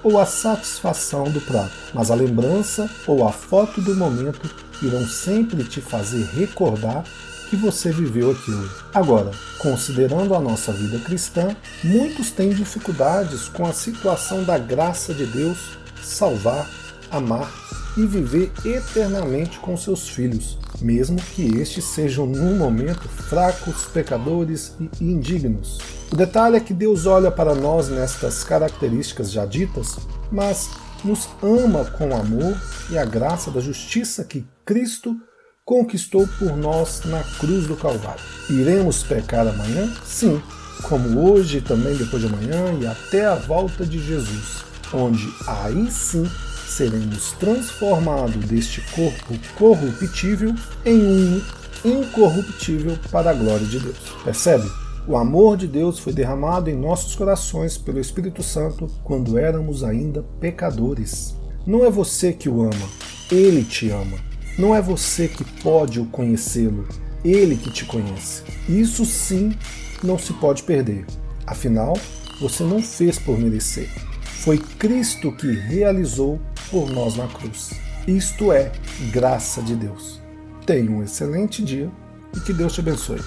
[0.03, 4.49] ou a satisfação do prato, mas a lembrança ou a foto do momento
[4.81, 7.03] irão sempre te fazer recordar
[7.49, 8.69] que você viveu aquilo.
[8.93, 15.25] Agora, considerando a nossa vida cristã, muitos têm dificuldades com a situação da graça de
[15.25, 16.67] Deus salvar,
[17.11, 17.51] amar
[17.97, 25.03] e viver eternamente com seus filhos, mesmo que estes sejam num momento fracos, pecadores e
[25.03, 25.77] indignos.
[26.11, 29.97] O detalhe é que Deus olha para nós nestas características já ditas,
[30.31, 30.69] mas
[31.03, 32.57] nos ama com amor
[32.89, 35.15] e a graça da justiça que Cristo
[35.65, 38.23] conquistou por nós na cruz do Calvário.
[38.49, 39.91] Iremos pecar amanhã?
[40.05, 40.41] Sim,
[40.83, 44.63] como hoje, também depois de amanhã e até a volta de Jesus,
[44.93, 46.29] onde aí sim
[46.73, 50.53] seremos transformados deste corpo corruptível
[50.85, 51.41] em um
[51.85, 53.97] incorruptível para a glória de Deus.
[54.23, 54.69] Percebe?
[55.07, 60.23] O amor de Deus foi derramado em nossos corações pelo Espírito Santo quando éramos ainda
[60.39, 61.35] pecadores.
[61.67, 62.89] Não é você que o ama,
[63.31, 64.17] ele te ama.
[64.57, 66.87] Não é você que pode o conhecê-lo,
[67.23, 68.43] ele que te conhece.
[68.69, 69.53] Isso sim
[70.01, 71.05] não se pode perder.
[71.45, 71.97] Afinal,
[72.39, 73.89] você não fez por merecer.
[74.43, 76.37] Foi Cristo que realizou
[76.69, 77.69] por nós na cruz.
[78.05, 78.73] Isto é
[79.09, 80.19] graça de Deus.
[80.65, 81.89] Tenha um excelente dia
[82.35, 83.21] e que Deus te abençoe.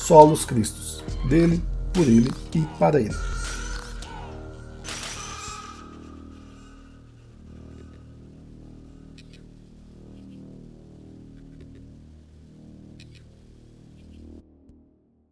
[0.00, 3.14] Solos Cristos, dele, por ele e para ele.